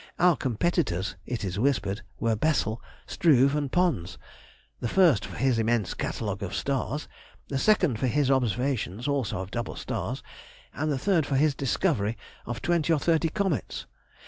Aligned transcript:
Our 0.17 0.35
competitors, 0.35 1.15
it 1.27 1.43
is 1.45 1.59
whispered, 1.59 2.01
were 2.19 2.35
Bessel, 2.35 2.81
Struve, 3.05 3.55
and 3.55 3.71
Pons, 3.71 4.17
the 4.79 4.87
first 4.87 5.23
for 5.27 5.37
his 5.37 5.59
immense 5.59 5.93
catalogue 5.93 6.41
of 6.41 6.55
stars; 6.55 7.07
the 7.49 7.59
second 7.59 7.99
for 7.99 8.07
his 8.07 8.31
observations, 8.31 9.07
also 9.07 9.41
of 9.41 9.51
double 9.51 9.75
stars; 9.75 10.23
the 10.75 10.97
third 10.97 11.27
for 11.27 11.35
his 11.35 11.53
discovery 11.53 12.17
of 12.47 12.63
twenty 12.63 12.91
or 12.91 12.97
thirty 12.99 13.29
comets. 13.29 13.85